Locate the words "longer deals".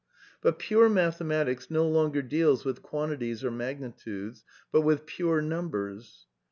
1.87-2.65